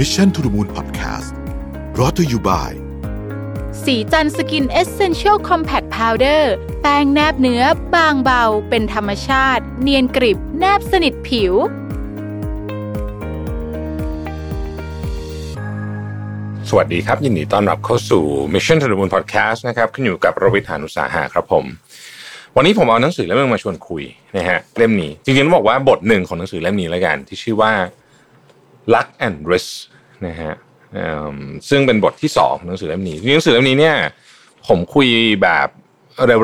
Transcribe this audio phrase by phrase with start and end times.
[0.00, 1.30] Mission to the Moon Podcast
[1.98, 2.72] รอ t ธออยู่บ่าย
[3.84, 6.52] สีจันสกินเอเซนเชียลคอมแพคพาวเดอร์
[6.82, 7.62] แป้งแนบเนื้อ
[7.94, 11.52] บางเบา เป็นธรรมชาติ เนียนกริบ แนบสนิทผิว
[16.68, 21.64] สวัสดีครับ ยินดีต้อนรับเข้าสู่ Mission to the Moon Podcast นะครับคุณอยู่กับรวิศ หาญอุตสาหะครับผม
[22.56, 24.02] วันนี้ผมเอาหนังสือเล่มนึงมาชวนคุย
[24.36, 27.72] นะฮะเล่มนี้จริงๆต้องบอกว่าบทหนึ่งของหนังสือเล่มนี้แล้วกัน ที่ชื่อว่า
[28.94, 29.70] Luck and Risk
[30.26, 30.54] นะฮะ
[31.68, 33.96] ซึ่งเป็นบทที่สองของหนังสือเล่มนี้หนังสือเล่มนี้เนี่ย
[34.66, 35.08] ผมคุย
[35.42, 35.68] แบบ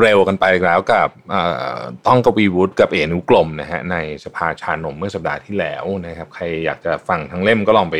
[0.03, 7.95] เร็วๆกันไปแล้วกับท่อต้องกวีวุฒิกับเอนุกลมนะฮะในสภาชานมเมื่อสัปดาห์ที่แล้วนะครับ ใครอยากจะฟังทั้งเล่มก็ลองไป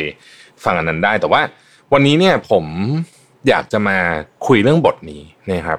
[0.64, 1.42] ฟังอันนั้นได้ แต่ว่า
[1.92, 2.64] วันนี้เนี่ยผม
[3.48, 3.98] อยากจะมา
[4.46, 5.78] คุยเรื่องบทนี้นะครับ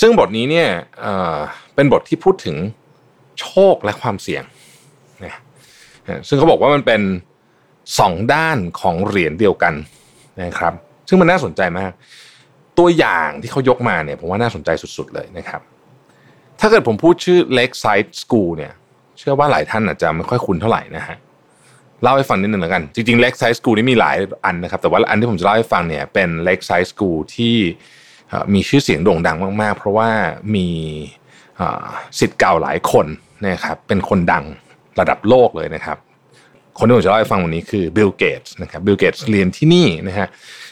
[0.00, 0.68] ซึ่งบทนี้เนี่ย
[1.00, 1.36] เอ่อ
[1.74, 2.56] เป็นบทที่พูดถึง
[3.40, 4.44] โชคและความเสี่ยง
[5.24, 5.34] นะ
[6.28, 7.00] ซึ่งเขาบอกว่ามันเป็น
[7.98, 9.74] สองด้านของเหรียญเดียวกัน
[10.42, 10.74] นะครับ
[11.08, 11.92] ซึ่งมันน่าสนใจมาก
[12.78, 15.60] ตัวอย่างที่เขายกมาเนี่ยผมว่าน่าสนใจสุดๆเลยนะครับ
[16.60, 18.72] ถ้าเกิดผมพูดชื่อ Lakeside School เนี่ย
[19.18, 21.16] เชื่อว่าหลายท่านอาจจะไม่ค่อยคุ้นเท่าไหร่นะฮะ
[22.02, 27.56] เล่าให้ฟังนิดนึงแล้วกัน จริงๆ Lakeside School นี่มีหลายอันนะครับ แต่ว่าอันที่ผมจะเล่าให้ฟังเนี่ยเป็น Lakeside School ที่
[28.54, 30.10] มีชื่อเสียงโด่งดังมาก ๆ เพราะว่า
[30.54, 30.68] มี
[32.18, 33.06] ศิษย์เก่าหลายคน
[33.44, 34.44] นะครับเป็นคนดัง
[35.00, 35.98] ระดับโลกเลยนะครับ
[36.78, 40.28] คนที่ผมจะเล่าให้ฟังวันนี้คือบิลเกตส์นะครับบิลเกตส์เรียนที่นี่นะฮะ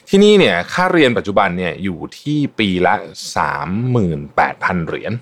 [0.09, 2.95] ที่นี่เนี่ยค่าเรียนปัจจุบันเนี่ยอยู่ที่ปีละ
[3.91, 5.13] 38,000 เหรียญ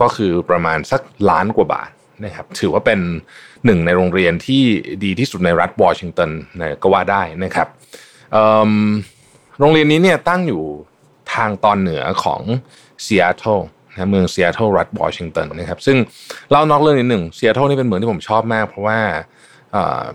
[0.00, 1.90] ก็คือประมาณสักล้านกว่าบาท
[2.24, 3.00] นะครับถือว่าเป็น
[3.64, 4.62] หนึ่งในโรงเรียนที่
[5.04, 7.68] ดีที่สุดในรัฐวอชิงตันนะก็ว่าได้นะครับ
[9.58, 10.62] โรงเรียนนี้เนี่ยตั้งอยู่
[11.34, 12.42] ทางตอนเหนือของ
[13.04, 13.58] ซีแอตเทิล
[13.90, 15.96] นะเมืองซีแอตเทิลรัฐวอชิงตันนะครับซึ่ง
[16.50, 18.98] เล่านอกเรื่องนิดหนึ่งซีแอตเทิลนี่เป็นเมืองที่ผมชอบมาก เพราะว่า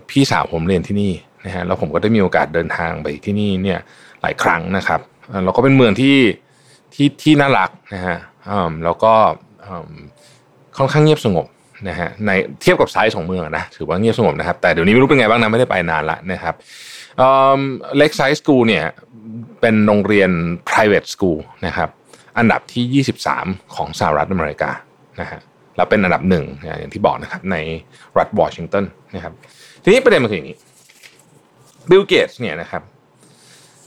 [0.09, 1.11] พี่สาวผมเรียนที่นี่
[1.45, 3.80] นะฮะแล้วผมก็ได้มีโอกาสเดินทางไปที่นี่เนี่ย
[4.22, 4.99] หลายครั้งนะครับ
[5.30, 6.17] เอ่อแล้วก็เป็นเมืองที่
[6.93, 8.17] ที่ที่น่ารักนะฮะ
[8.83, 9.14] แล้วก็
[10.77, 11.45] ค่อนข้างเงียบสงบ
[11.89, 16.55] นะฮะในเทียบกับไซส์ของเมืองนะถือว่าเงียบสงบนะครับ แต่เดี๋ยวนี้ไม่รู้เป็นไงบ้างนะไม่ได้ไปนานละนะครับ
[17.98, 18.86] เล็กไซส์สกูลเนี่ย
[19.61, 20.32] เป็นโรงเรียน
[20.70, 21.89] private school นะครับ
[22.37, 23.03] อันดับที่
[23.36, 24.71] 23 ของสหรัฐอเมริกา
[25.21, 25.39] นะฮะ
[25.77, 27.55] แล้วเป็นอันดับหนึ่งอย่างที่บอกนะครับใน
[28.17, 28.83] รัฐวอชิงตัน
[29.15, 29.33] นะครับ
[29.83, 30.58] ทีนี้ประเด็นมันคืออย่างนี้
[31.89, 32.82] บิลเกตส์เนี่ยนะครับ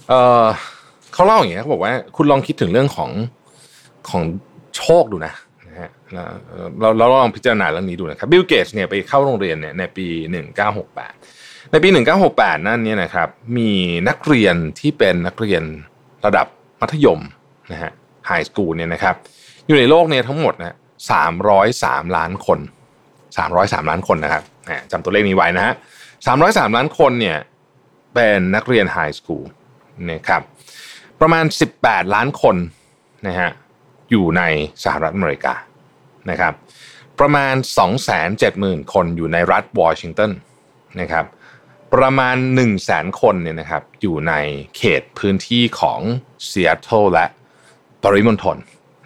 [0.08, 3.10] เขาเล่าอย่างเงี้ยเขาบอกว่าคุณลองคิดถึงเรื่องของ
[4.10, 4.22] ของ
[4.76, 5.32] โชคดูนะ
[5.68, 5.90] นะฮะ
[6.80, 10.06] เราเราลองพิจารณาเรื่องนี้ดูนะครับบิลเกตส์เนี่ยไปเข้าโรงเรียนเนี่ยในปี
[10.88, 11.88] 1968 ในปี
[12.28, 13.70] 1968 นั่นเนี่ยนะครับมี
[14.08, 15.62] นักเรียนที่เป็นนักเรียน
[16.26, 16.46] ระดับ
[16.80, 17.20] มัธยม
[17.72, 17.92] นะฮะ
[18.26, 19.14] high school เนี่ยนะครับ
[19.66, 22.58] อยู่ในโลกเนี่ยทั้งหมดนะ 303 ล้านคน
[23.24, 24.44] 303 ล้านคนนะครับ
[24.90, 25.74] จำตัวเลขนี้ไว้นะฮะ
[26.26, 27.38] 303 ล้านคนเนี่ย
[28.14, 29.44] เป็นนักเรียน high school
[30.10, 30.42] นะครับ
[31.20, 31.44] ประมาณ
[31.78, 32.56] 18 ล้านคน
[33.26, 33.50] นะฮะ
[34.10, 34.42] อยู่ใน
[34.84, 35.54] สหรัฐอเมริกา
[36.30, 36.54] นะครับ
[37.20, 37.54] ประมาณ
[38.24, 40.30] 270,000 คนอยู่ในรัฐวอชิงตัน
[41.00, 41.26] นะครับ
[41.94, 44.32] ประมาณ 1 0 0 0 0แสนคนเนี่ยนะครับอยู่ใน
[44.76, 46.00] เขตพื้นที่ของ
[46.50, 47.26] ซีแอตเทิลและ
[48.02, 48.56] ปริมณฑล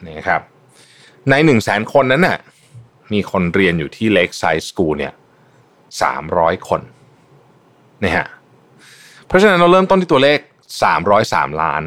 [0.06, 0.42] นะครับ
[1.30, 2.38] ใน1 0 0 0 0แสนคนนั้นน่ะ
[3.12, 5.12] มีคนเรียนอยู่ที่ Lakeside School เนี่ย
[5.90, 6.80] 300คน
[8.04, 8.26] นะฮะ
[9.26, 10.38] เพราะฉะนั้นเราเริ่มต้นที่ตัวเลข
[11.00, 11.82] 303ล้าน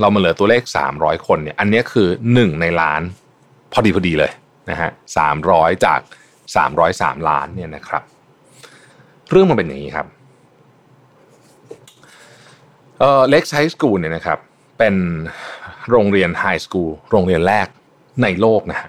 [0.00, 0.62] เรามาเหลือตัวเลข
[0.94, 3.02] 300คนเนี่ยอันนี้คือ1ในล้าน
[3.72, 4.32] พอดีพอดีเลย
[4.70, 4.90] นะฮะ
[5.36, 6.00] 300จาก
[6.64, 8.02] 303ล้านเนี่ยนะครับ
[9.30, 10.06] เรื่องมันเป็นอย่างนี้ครับ
[12.98, 14.38] เอ่อเล็กไซส์สกูลเนี่ยนะครับ
[14.78, 14.94] เป็น
[15.90, 17.66] โรงเรียน high school โรงเรียนแรก
[18.22, 18.88] ในโลกนะฮะ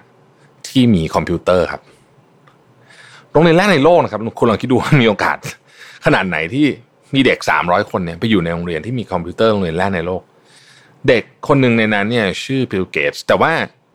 [0.68, 1.82] ที่มีคอมพิวเตอร์ครับ
[3.32, 5.36] โรงเรียนแรกในโลกนะครับคุณลองคิดดูว่ามีโอกาส
[6.04, 6.66] ขนาดไหนที่
[7.14, 10.22] มีเด็ก300คนเนี่ยไปอยู่ในโรงเรียนที่มีคอมพิวเตอร์โรงเรียนแรกในโลก
[11.08, 13.52] เด็กคนหนึ่งในนั้นเนี่ยชื่อบิลเกตส์แต่ว่า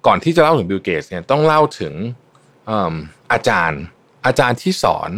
[0.08, 1.94] ก่อนที่จะเล่าถึงบิลเกตส์เนี่ยต้องเล่าถึง
[2.70, 2.72] อ
[3.32, 3.82] อาจารย์
[4.26, 5.12] อาจารย์ที่สอน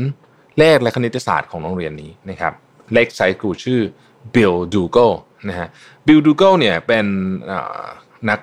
[0.59, 2.53] เลขและคณิตศาสตร์ของโรงเรียนนี้นะครับ
[2.93, 3.81] Lakeside School ชื่อ
[4.35, 4.97] บิลดูโก
[5.47, 5.67] นะฮะ
[6.07, 7.05] บิลดูโกเนี่ยเป็น
[8.29, 8.39] นัก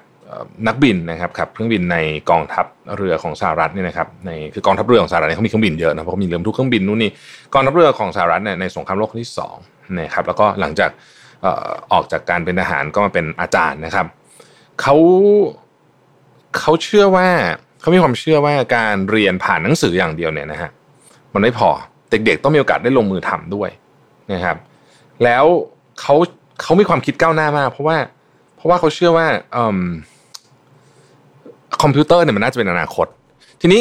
[0.67, 1.97] นักบินนะครับขับเครื่องบินใน
[2.31, 2.67] กองทัพ
[2.97, 7.11] เรือของสหรัฐเนี่ยนะครับในคือกองทัพเรือของสหรัฐเนี่ยเขามีเครื่องบินเยอะนะเพราะเขามีเรือทุกเครื่องบินนู่นนี่
[7.55, 9.57] กองทัพเรือของสหรัฐเนี่ยในสงครามโลกครั้งที่สอง
[9.99, 10.91] นะครับแล้วก็หลังจาก
[11.93, 14.07] ออกจากการเป็นทหารก็มาเป็นอาจารย์นะครับ
[14.81, 14.97] เขา
[16.59, 17.29] เขาเชื่อว่า
[17.81, 20.71] เขามีความเชื่อว่าการเรียนผ่านหนังสืออย่างเดียวเนี่ยนะฮะ
[21.35, 21.69] มันไม่พอ
[22.11, 23.71] เด็กๆต้องมีโอกาสได้ลงมือทำด้วย
[24.33, 24.57] นะครับ
[25.25, 25.45] แล้ว
[26.01, 26.15] เขา
[26.63, 27.97] เขามีความคิดก้าวหน้ามาก เพราะว่า
[28.57, 29.27] เพราะว่าเขาเชื่อว่า
[29.57, 29.79] อืม
[31.83, 33.07] คอมพิวเตอร์เนี่ยมันน่าจะเป็นอนาคต
[33.61, 33.81] ทีนี้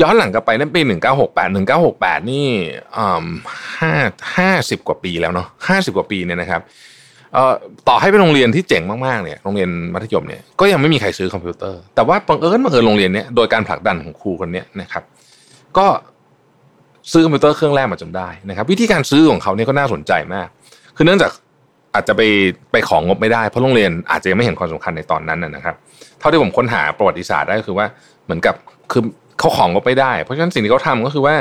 [0.00, 0.80] ย้อนหลังกลับไปนั่นปี
[1.20, 1.56] 1968
[1.86, 2.46] 1968นี่
[2.94, 3.94] ไฮห้า
[4.36, 6.60] ห้าสิบกว่าปีแล้วเนาะห้าสิบกว่าปีเนี่ยนะครับ
[7.88, 15.02] ต่อให้เป็นโรงเรียนที่เจ๋งมากๆเนี่ยโรงเรียนมัธยมเนี่ยก็ยังไม่มีใครซื้อคอมพิวเตอร์ แต่ว่าบังเอิญบังเอิญโรงเรียนเนี้ยโดยการผลักดันของครูคนนี้นะครับ
[15.78, 15.86] ก็
[17.12, 20.48] ซื้อคอมพิวเตอร์เครื่องแรกมาจนได้นะครับ วิธีการซื้อของเขาเนี่ยก็น่าสนใจมาก
[20.96, 21.30] คือเนื่องจาก
[21.94, 22.22] อาจจะไป
[22.72, 25.74] ไปของงบไม่ได้เพราะโรงเรียนอาจจะยังไม่เห็นความสำคัญในตอนนั้นนะครับ
[26.18, 27.86] เท่าที่ผมค้นหาประวัติศาสตร์ได้ก็คือว่า
[28.24, 28.54] เหมือนกับ
[28.92, 29.02] คือ
[29.38, 31.34] เขาของงบไม่ได้ เพราะฉะนั้นสิ่งที่เขาทำก็คือว่า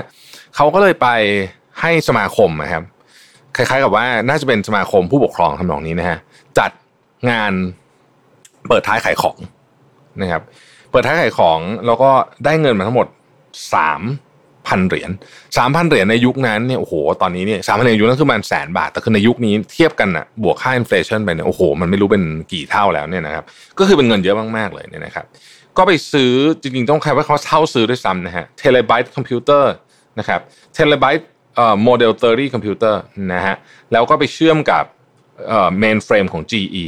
[0.55, 1.07] เขาก็เลยไป
[1.81, 2.83] ให้สมาคมนะครับ
[3.55, 6.19] คล้ายๆกับว่าน่าจะเป็นสมาคมผู้ปกครองทำนองนี้นะฮะ
[6.59, 6.71] จัด
[7.29, 7.53] งาน
[8.67, 9.37] เปิดท้ายขายของ
[10.21, 10.41] นะครับ
[10.91, 12.09] เปิดท้ายขายของแล้วก็
[12.45, 13.07] ได้เงินมาทั้งหมด
[13.73, 14.01] สาม
[14.67, 15.11] พันเหรียญ
[15.57, 23.43] สามพันเหรียญในยุคนั้นเนี่ยโอ้โหตอนนี้เนี่ยสามพันเหรียญยุคนั้นคือมันแสนบาท แต่คือในยุคนี้เทียบกันอะบวกค่า inflation ไปเนี่ยโอ้โหมันไม่รู้เป็นกี่เท่าแล้วเนี่ยนะครับ
[23.79, 25.25] ก็คือเป็นเงินเยอะมากๆเลยเนี่ยนะครับ
[25.77, 26.31] ก็ไปซื้อ
[26.61, 29.71] จริงๆต้องเรียกว่าเขาเช่าซื้อด้วยซ้ำนะฮะ Teletype computer
[30.19, 30.39] นะครับ
[30.73, 33.01] Teletype เอ่อโมเดล30คอมพิวเตอร์
[33.33, 33.55] นะฮะ
[33.91, 34.83] แล้วก็ไปเชื่อมกับ
[35.47, 36.85] เอ่อ mainframe ของ GE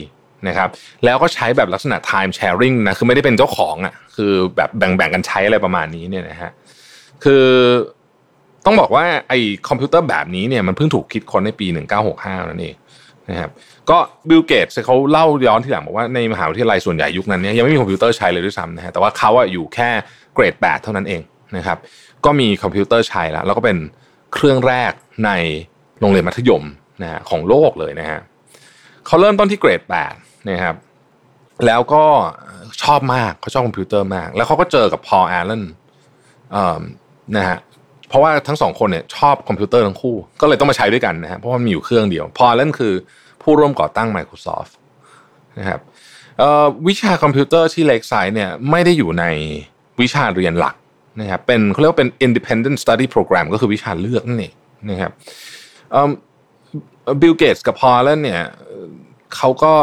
[0.47, 0.69] นะครับ
[1.05, 6.51] แล้วก็ใช้แบบลักษณะ time sharing นะคือไม่ได้เป็นเจ้าของอะคือแบบแบ่งๆกันใช้อะไรประมาณนี้เนี่ยนะฮะ
[7.23, 7.45] คือ
[8.65, 11.67] ต้องบอกว่าไอ้คอมพิวเตอร์แบบนี้เนี่ยมันเพิ่งถูกคิดค้นในปี
[12.07, 12.75] 1965 นั่นเอง
[13.29, 13.49] นะครับ
[13.89, 13.97] ก็
[14.29, 19.89] บิลเกตเขาเล่าย้อนที่หลังบอกว่าในมหาวิทยาลัยส่วนใหญ่ยุคนั้นเนี่ยยังไม่มีคอมพิวเตอร์ใช้เลยด้วยซ้ำนะฮะแต่ว่าเขาอะอยู่แค่
[20.33, 21.21] เกรด 8 เท่านั้นเอง
[21.57, 21.77] นะครับ
[22.25, 23.77] ก็มีคอมพิวเตอร์ใช้แล้วแล้วก็เป็น
[24.33, 24.91] เครื่องแรก
[25.25, 25.31] ใน
[25.99, 26.63] โรงเรียนมัธยม
[27.01, 28.19] นะฮะของโลกเลยนะฮะ
[29.07, 29.81] เขาเริ่มต้นที่เกรด
[30.13, 30.75] 8นะครับ
[31.65, 32.03] แล้วก็
[32.83, 35.63] ชอบมากเขาชอบคอมพิวเตอร์มาก แล้วเขาก็เจอกับพอลแอลเลน
[37.37, 37.57] นะฮะ
[38.09, 42.93] เพราะว่าทั้งสองคนเนี่ยชอบคอมพิวเตอร์ทั้งคู่ ก็เลยต้องมาใช้ด้วยกันนะฮะเพราะว่ามีอยู่เครื่องเดียว พอลแอลเลนคือ
[43.41, 44.71] ผู้ร่วมก่อตั้ง Microsoft
[45.59, 45.79] นะครับ
[46.87, 49.25] วิชาคอมพิวเตอร์ที่ Lakeside เนี่ยไม่ได้อยู่ใน
[50.01, 50.75] วิชาเรียนหลัก
[51.21, 54.53] นะครับเป็นเขาเรียกว่าเป็น independent study program ก็คือวิชาเลือกนั่นเอง
[54.89, 55.11] นะครับ
[57.21, 58.43] บิลเกตส์กับพอลเลนเนี่ย
[59.35, 59.73] เขาก็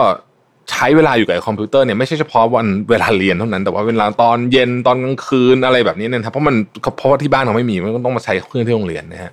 [0.70, 6.54] ใช้เวลาอยู่กับคอมพิวเตอร์เนี่ยไม่ใช่เฉพาะวันเวลาเรียนเท่านั้นแต่ว่าเวลาตอนเย็นตอนกลางคืนอะไรแบบนี้เนี่ยครับเพราะมัน
[6.96, 9.32] เพราะว่าที่บ้านเขาไม่มีมันก็ต้องมาใช้เครื่องที่โรงเรียนนะฮะ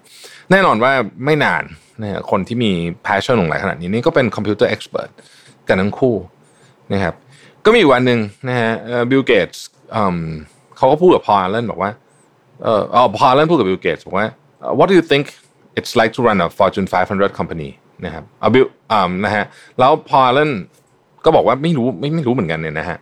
[0.51, 0.91] แน่นอนว่า
[1.25, 1.63] ไม่นาน
[2.01, 2.71] นะฮะคนที่มี
[3.05, 5.09] passion หลงใหลขนาดนี้นี่ก็เป็น computer expert
[5.67, 6.15] กันทั้งคู่
[6.93, 7.13] นะครับ
[7.65, 8.19] ก็มีวันหนึ่ง
[8.49, 8.71] นะฮะ
[9.11, 9.63] บิลเกตส์
[10.77, 11.91] เขาก็พูดกับพอลเลนบอกว่า
[12.63, 14.27] เออพอลเลนพูดกับบิลเกตส์บอกว่า
[14.77, 15.25] what do you think
[15.77, 17.69] it's like to run a Fortune 500 company
[18.05, 18.65] นะครับเอาบิล
[19.25, 19.45] นะฮะ
[19.79, 20.51] แล้วพอลเลน
[21.25, 22.97] ก็บอกว่าไม่รู้ไม่ไม่รู้เหมือนกันเนี่ยนะฮะ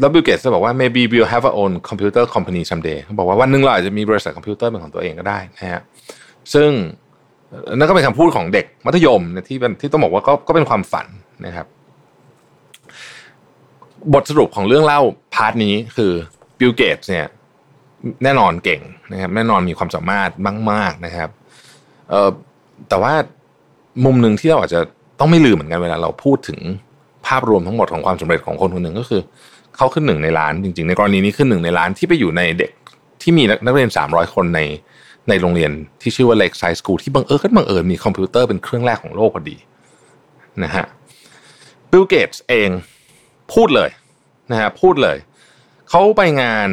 [0.00, 5.80] แล้วบิลเกตส์บอกว่า maybe we'll have our own computer company someday เขาบอกว่าวันหนึ่งเราอาจจะมีบริษัทคอมพิวเตอร์เป็นของตัวเองก็ได้นะฮะ
[6.54, 6.70] ซึ่ง
[7.78, 11.06] นั่นก็เป็นคำพูดของเด็กมัธยมที่เป็นที่ต้องบอกว่าก็ก็เป็นความฝัน
[11.46, 11.66] นะครับ
[14.14, 15.00] บทสรุปของเรื่องเล่า
[15.34, 16.12] part นี้คือ
[16.58, 17.26] บิลเกตส์เนี่ย
[18.24, 18.80] แน่นอนเก่ง
[19.12, 20.30] นะครับแน่นอนมีความสามารถ
[20.70, 21.30] มากๆนะครับ
[22.88, 23.14] แต่ว่า
[24.04, 24.80] มุมหนึ่งที่เราอาจจะ
[25.18, 26.58] ต้องไม่ลืมเหมือนกันเวลาเราพูดถึง
[27.30, 29.22] ภาพรวมทั้งหมดของความสำเร็จของคนคนหนึ่งก็คือ
[29.76, 32.70] เขาคือหนึ่งในล้านจริงๆ ในกรณีนี้คือหนึ่งในล้านที่ไปอยู่ในเด็ก
[33.22, 34.60] ที่มีนักเรียน 300 คนใน
[35.28, 35.70] ในโรงเรียน
[36.02, 39.56] ที่ชื่อว่า Lakeside School ที่บังเอิญก็บังเอิญมีคอมพิวเตอร์เป็นเครื่องแรกของโลกพอดี
[40.64, 40.86] นะฮะ
[41.90, 42.70] บิลเกตส์เอง
[43.54, 43.90] พูดเลย
[44.50, 45.16] นะฮะพูดเลย
[45.90, 46.70] เขาไปงาน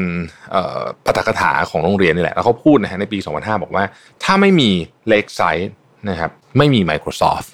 [1.05, 3.83] ปาฐกถาของโรงเรียนนี่แหละ แล้วเขาพูดนะฮะในปี 2005 บอกว่า
[4.23, 4.69] ถ้าไม่มี
[5.11, 5.67] Lakeside
[6.09, 7.49] นะครับไม่มี Microsoft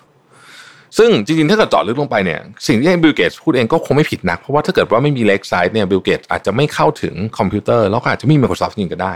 [0.97, 9.13] ซึ่งจริงๆ ถ้าเกิดเจาะลึกลงไปเนี่ยสิ่งที่บิลเกตพูดเองก็คงไม่ผิดนัก เพราะว่าถ้าเกิดว่าไม่มี Lakeside เนี่ยบิลเกตอาจจะไม่เข้าถึงคอมพิวเตอร์แล้วก็อาจจะไม่มี Microsoft จริงก็ได้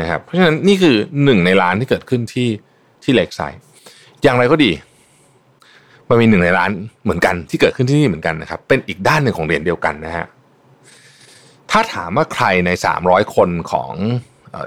[0.00, 2.48] นะครับเพราะฉะนั้นนี่คือหนึ่งในล้านที่เกิดขึ้นที่
[3.02, 3.60] ที่ Lakeside
[4.22, 4.70] อย่างไรก็ดี
[6.08, 6.70] มันมีหนึ่งในล้าน
[7.04, 10.26] เหมือนกันที่เกิดขึ้นที่นี่เหมือนกันนะครับ เป็นอีกด้านหนึ่งของเหรียญเดียวกันนะฮะ
[11.70, 13.92] ถ้าถามว่าใครในสามร้อยคนของ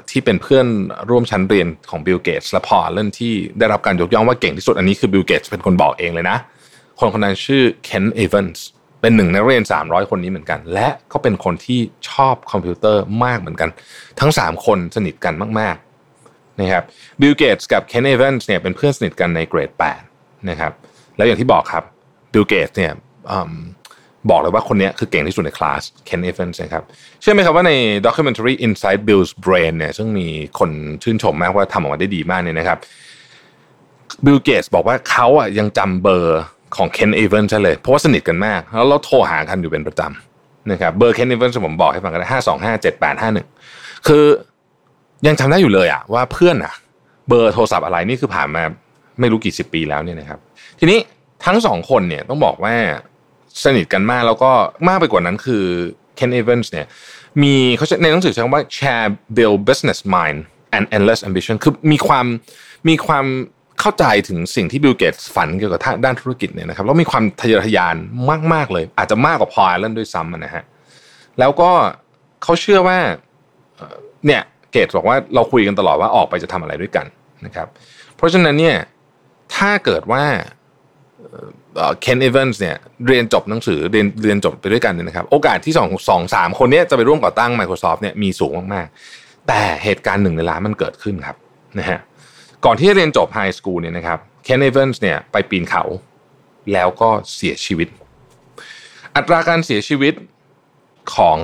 [0.10, 0.68] ที่เป็นเพื่อน
[1.10, 6.38] ร่วมชั้นเรียนของบิลเกตส์และพอลเลนที่ได้รับการยกย่องว่าเก่งที่สุดอันนี้คือบิลเกตส์เป็นคนบอกเองเลยนะ
[7.00, 8.66] คนคนนั้นชื่อเคนเอเวนส์
[9.02, 11.80] เป็นหนึ่งในนักเรียน 300 คนนี้เหมือนกัน และก็เป็นคนที่
[12.10, 13.70] ชอบคอมพิวเตอร์มากเหมือนกัน
[14.20, 16.84] ทั้ง 3 คนสนิทกันมากๆนะครับ
[17.22, 19.72] บิลเกตส์กับเคนเอเวนส์เนี่ยเป็นเพื่อนสนิทกันในเกรด
[20.08, 20.72] 8นะครับ
[21.18, 21.84] แล้วอย่างที่บอกครับ
[22.34, 22.94] บิลเกตส์เนี่ย
[24.30, 26.84] บอกเลยว่าคนนี้คือเก่งที่สุดในคลาสเคนเอเวนส์นะครับ
[27.22, 27.72] เชื่อไหมครับว่าใน
[28.06, 30.28] documentary Inside Bill's Brain เนี่ยซึ่งมี
[30.60, 30.70] คน
[31.04, 32.78] ชื่นชมมากว่าทำออกมาได้ดีมากเนี่ยนะครับ
[34.26, 36.42] บิลเกตส์บอกว่าเขาอะยังจำเบอร์
[36.76, 43.48] ของเคนเอเวนส์เลย เพราะว่าสนิทกันมาก แล้วเราโทรหากันอยู่เป็นประจำนะครับเบอร์เคนเอเวนส์ผมบอกให้ฟังกันห้าสองห้าเจ็ดแปดห้าหนึ่ง
[44.08, 44.26] คือ
[45.28, 46.74] ยังจำได้อยู่เลยอะว่าเพื่อนอะ
[47.30, 48.62] เบอร์โทรศัพท์อะไรนี่คือผ่านมา
[49.20, 50.40] ไม่รู้กี่สิบปีแล้วเนี่ยนะครับ
[50.80, 51.00] ทีนี้
[51.46, 52.76] ทั้งสองคนเนี่ยต้องบอกว่า
[53.64, 54.52] สนิทกันมากแล้วก็
[54.88, 55.66] มากไปกว่านั้นคือ
[56.16, 56.88] เคนเอเวนส์เนี่ย
[57.44, 60.40] มีเขาในหนังสือใช้คำว่า share build business mind
[60.76, 62.26] and endless ambition คือมีความ
[62.90, 63.26] มีความ
[63.80, 67.96] เข้าใจถึงสิ่งที่บิลเกตฝันเกี่ยวกับด้านธุรกิจเนี่ยนะครับแล้วมีความทะเยอทะยาน
[68.54, 70.64] มาก ๆ เลย อาจจะมากกว่าพอลเลนด้วยซ้ำนะฮะ
[71.40, 71.72] แล้วก็
[72.44, 72.98] เขาเชื่อว่า
[74.26, 74.42] เนี่ย
[74.72, 77.06] เกตบอกว่าเราคุยกันตลอดว่าออกไปจะทำอะไรด้วยกัน
[77.46, 77.68] นะครับ
[78.16, 78.78] เพราะฉะนั้นเนี่ย
[79.56, 80.24] ถ้าเกิดว่า
[82.02, 91.38] เคนเอเวนส์เนี่ยเรียนจบหนังสือเรียนเรียนจบไปด้วยกันเนี่ยนะครับ โอกาสที่สองสองสามคนนี้จะไปร่วมก่อตั้ง Microsoft เนี่ยมีสูงมากๆ แต่เหตุการณ์หนึ่งในล้านมันเกิดขึ้นครับ
[91.80, 92.00] นะฮะ
[92.66, 95.84] ก่อนที่จะเรียนจบไฮสคูลเนี่ยนะครับเคนเอเวนส์เนี่ยไปปีนเขา
[96.74, 97.88] แล้วก็เสียชีวิต
[99.16, 100.14] อัตราการเสียชีวิต
[101.16, 101.38] ของ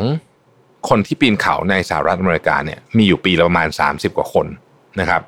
[0.89, 4.47] คนที่ปีนเขาในสหรัฐอเมริกาเนี่ยมีอยู่ปีละประมาณ 30 กว่าคน
[4.99, 5.21] นะครับ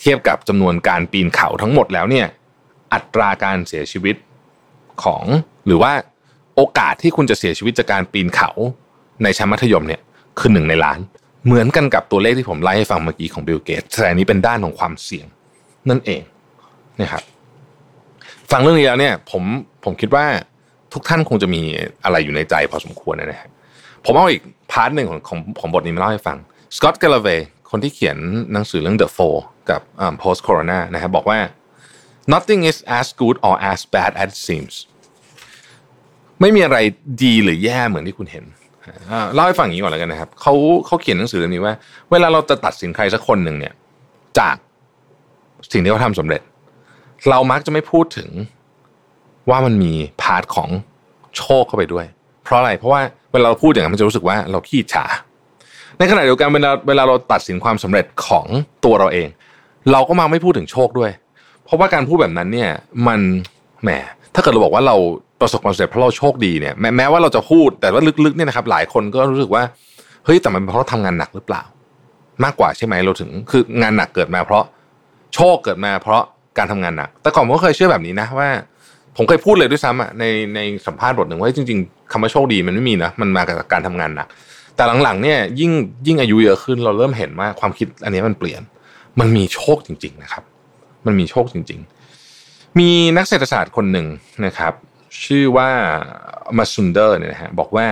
[0.00, 2.26] เทียบกับจำนวนการปีนเขาทั้งหมดแล้วเนี่ย
[2.96, 4.16] อัตราการเสียชีวิต
[5.04, 5.24] ของ
[5.66, 5.92] หรือว่า
[6.56, 8.50] โอกาสที่คุณจะเสียชีวิตจากการปีนเขา
[9.22, 10.00] ในชั้นมัธยมเนี่ย
[10.38, 11.00] คือหนึ่งในล้าน
[11.46, 15.26] เหมือนกันกับตัวเลขที่ผมไล่ให้ฟังเมื่อกี้ของ Bill Gates แต่อันนี้เป็นด้านของความเสี่ยง
[15.90, 16.22] นั่นเอง
[17.00, 17.22] นะครับ
[18.50, 19.42] ฟังเรื่องนี้แล้วเนี่ยผม
[19.84, 20.26] ผมคิดว่า
[20.92, 21.62] ทุกท่านคงจะมี
[22.04, 23.50] อะไรอยู่ในใจพอสมควรนะฮะ
[24.04, 26.38] ผมเอาอีก part หนึ่งของของของบทนี้มาเล่าให้ฟัง
[26.76, 28.18] Scott Galloway คนที่เขียน
[28.52, 29.36] หนังสือเรื่อง The Four
[29.70, 29.80] กับ
[30.22, 31.38] Post Corona นะครับบอกว่า
[32.34, 34.74] nothing is as good or as bad as it seems
[36.40, 36.78] ไม่มีอะไร
[37.22, 38.44] ดีหรือแย่เหมือนที่คุณเห็น
[39.34, 40.54] เล่าให้ฟังอย่างนี้ก่อนแล้วกันนะครับเขา
[40.86, 41.74] เขาเขียนหนังสือเรื่องนี้ว่า
[42.10, 43.74] เวลาเราจะตัดสินใครสักคนหนึ่งเนี่ย
[44.38, 44.56] จาก
[45.72, 46.42] สิ่งที่เขาทำสำเร็จ
[47.28, 48.28] เรามักจะไม่พูดถึง
[49.50, 49.92] ว่ามันมี
[50.22, 50.70] พาร์ทของ
[51.36, 52.06] โชคเข้าไปด้วย
[52.44, 53.00] เพราะอะไร เพราะว่า
[53.32, 55.04] เวลาเราพูดอย่างนั้นมันจะรู้สึกว่าเราขี้ฉา
[55.98, 58.46] ในขณะเดียวกันเวลาเวลาเราตัดสินความสำเร็จของ
[58.84, 59.28] ตัวเราเอง
[59.92, 61.10] เราก็มาไม่พูดถึงโชคด้วย
[61.66, 62.70] เพราะว่าการพูดแบบนั้นเนี่ย
[63.06, 63.20] มัน
[63.82, 63.90] แหม
[64.34, 64.96] ถ้าเกิดเราบอกว่าเรา
[65.40, 69.62] ประสบความสำเร็จเพราะเราโชคดีเนี่ยแม้แม้ว่าเราจะพูดแต่ว่าลึกๆเนี่ยนะครับหลายคนก็รู้สึกว่า
[70.24, 71.62] เฮ้ยแต่มันเป็นเพราะเราทำงานหนักหรือเปล่า
[72.44, 74.64] มากกว่าใช่ไหมเราถึงคืองานหนักเกิดมา เพราะ
[75.34, 76.22] โชคเกิดมา เพราะ
[76.58, 78.48] การทำงานหนัก แต่ก่อนผมก็เคยเชื่อแบบนี้นะว่า
[79.16, 84.28] ผมเคยพูดเลยด้วยซ้ำอะในในสัมภาษณ์บทหนึ่งว่าจริง ๆคำว่าโชคดีมันไม่มีนะมันมาจากการทำงานหนัก
[84.76, 85.72] แต่หลังๆเนี่ยยิ่ง
[86.06, 88.60] ยิ่งอายุเยอะขึ้นเราเริ่มเห็นว่าความคิดอันนี้มันเปลี่ยน
[89.20, 90.42] มันมีโชคจริง ๆ นะครับ
[91.06, 91.80] มันมีโชคจริง
[92.28, 94.06] ๆ มีนักเศรษฐศาสตร์คนหนึ่ง
[94.46, 94.72] นะครับ
[95.24, 95.70] ชื่อว่า
[96.58, 97.86] มาซุนเดอร์เนี่ยนะฮะบอกว่า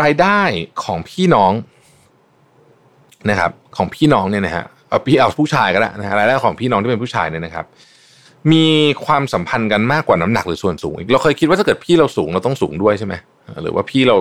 [0.00, 0.40] รายได้
[0.84, 1.52] ของพี่น้อง
[3.30, 7.66] นะครับ ของพี่น้องเนี่ยนะฮะเอาพี่เอาผู้ชายก็ได้นะฮะรายได้ของพี่น้องที่เป็นผู้ชายเนี่ยนะครับ
[8.52, 8.66] มี
[9.06, 13.14] ความสัมพันธ์กันมากกว่าน้ำหนักหรือส่วนสูงอีกเราเคยคิดว่าถ้าเกิดพี่เราสูงเราต้องสูงด้วยใช่ไหม
[13.62, 14.16] หรือว่าพี่เรา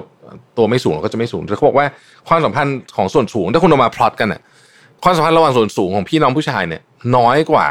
[0.57, 1.87] ตัวไม่สูงเราก็จะไม่สูงแต่เขาบอกว่า
[2.27, 4.41] ความสัมพันธ์ของส่วนสูง ถ้าคุณเอามาพลอตกันอะ
[5.03, 6.81] ความสัมพันธ์ระหว่างส่วนสูงของพี่น้องผู้ชายเนี่ย
[7.15, 7.67] น้อยกว่า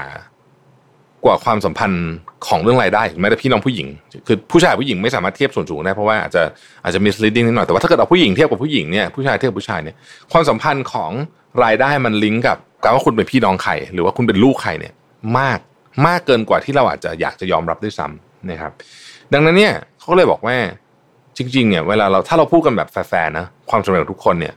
[1.24, 2.04] กว่าความสัมพันธ์
[2.46, 3.88] ของเรื่องรายได้แม้แต่พี่น้องผู้หญิง
[4.26, 6.42] คือผู้ชายผู้หญิงไม่สามารถเทียบส่วนสูงได้เพราะว่าอาจจะ
[6.84, 9.96] อาจจะ misleading นิดหน่อยแต่ว่าถ้าเกิดเอาผู้หญิงเทียบกับผู้หญิงเนี่ยผู้ชายเทียบกับผู้ชายเนี่ย
[10.32, 11.10] ความสัมพันธ์ของ
[11.64, 14.92] รายได้มันลิงก์กับการว่าคุณเป็นพี่น้องใครหรือว่าคุณเป็นลูกใครเนี่ย
[15.38, 15.58] มาก
[16.06, 18.72] มากเกินกว่าที่เราอาจจะอยากจะยอมรับด้วยซ้ำนะครับ
[19.32, 20.56] ดังนั้นเนี่ยเขาเลยบอกว่า
[21.36, 24.54] จริง ๆ เนี่ย เวลาเราถ้าเราพูดกันแบบแฟร์ๆนะความสำเร็จของทุกคนเนี่ย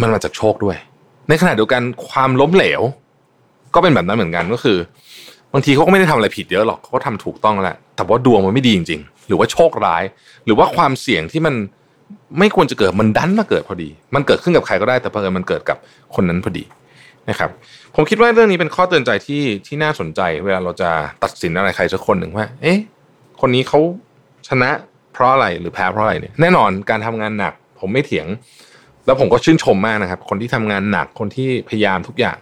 [0.00, 0.76] มันมาจากโชคด้วย
[1.28, 2.82] ในขณะเดียวกันความล้มเหลว
[3.74, 4.78] ก็เป็นแบบนั้นเหมือนกันก็คือ
[5.52, 10.02] บางทีเขาก็ไม่ได้ทำอะไรผิดเยอะหรอกเขาก็ทำถูกต้องแหละแต่ว่าดวงมันไม่ดีจริง ๆ หรือว่าโชคร้าย
[10.44, 11.54] หรือว่าความเสี่ยงที่มัน
[12.38, 15.76] ไม่ควรจะเกิดมันดันมาเกิดพอดี มันเกิดขึ้นกับใครก็ได้ แต่เพอิญมันเกิดกับ
[16.14, 16.64] คนนั้นพอดี
[17.30, 17.50] นะครับ
[17.94, 20.90] ผมคิดว่าเรื่องนี้เป็นข้อเตือนใจที่ที่น่าสนใจ เวลาเราจะ
[21.22, 22.78] ตัดสินอะไรใครสักคนหนึ่งว่า เอ๊ะ
[23.40, 23.80] คนนี้เขา
[24.48, 24.70] ชนะ
[25.12, 28.26] เพราะอะไรหรือแพ้เพราะอะไรเนี่ย แน่นอนการทำงานหนัก ผมไม่เถียง
[29.06, 32.36] แล้วผมก็ชื่นชมมากนะครับ คนที่ทำงานหนักคนที่พยายามทุกอย่าง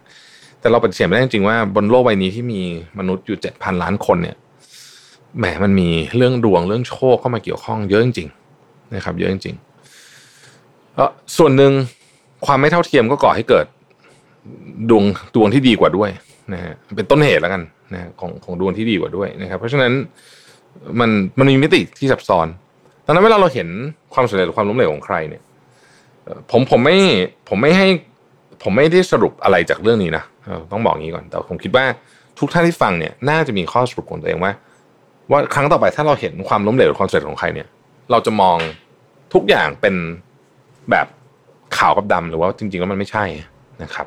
[0.61, 2.61] แต่เราปฏิเสธไม่ได้จริงๆว่าบนโลกใบนี้ที่มี
[2.99, 4.37] มนุษย์อยู่เจ็ดพันล้านคนเนี่ย
[5.38, 11.73] แหมมันมีเรื่องดวงเรื่องโชคเข้ามาเกี่ยวข้องเยอะจริงๆนะครับ เยอะจริงๆส่วนหนึ่ง
[12.47, 13.66] ความไม่เท่าเทียมก็ก่อให้เกิด
[14.90, 15.04] ดวง
[15.35, 16.11] ดวงที่ดีกว่าด้วย
[16.52, 19.92] นะฮะเป็นต้นเหตุแล้วกันนะของของดวงที่ดีกว่าด้วยนะครับ เพราะฉะนั้น
[21.00, 22.47] มันมันมีมิติที่ซับซ้อน
[23.04, 23.68] ดังนั้นเวลาเราเห็น
[24.14, 25.42] ความสำเร็จหรือความล้มเหลวของใครเนี่ย
[26.50, 26.97] ผมผมไม่
[27.49, 27.87] ผมไม่ให้
[28.62, 30.25] ผมไม่ได้สรุปอะไรจากเรื่องนี้นะ
[30.73, 31.85] ต้องบอกงี้ก่อนแต่ผมคิดว่า
[32.38, 34.52] ทุกท่านที่ฟังเนี่ยน่าจะมีข้อสรุปของตัวเองว่า
[35.31, 37.69] ว่าครั้งต่อไปถ้าเราเห็นความล้มเหลวหรือความสำเร็จของใครเนี่ย
[38.11, 38.57] เราจะมอง
[39.35, 39.95] ทุกอย่างเป็น
[40.90, 41.07] แบบ
[41.76, 43.25] ขาวกับดำหรือว่าจริง ๆ แล้วมันไม่ใช่
[43.83, 44.07] นะครับ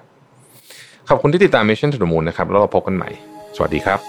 [1.10, 3.10] ขอบคุณที่ติดตาม Mission to the Moon นะครับแล้วเราพบกันใหม่
[3.56, 4.00] สวัสดีครับ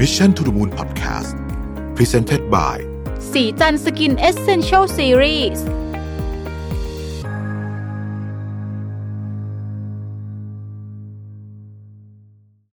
[0.00, 1.30] Mission to the Moon Podcast
[1.96, 2.76] Presented by
[3.32, 5.64] สีจันสกินเอเซนเชลซีรีส์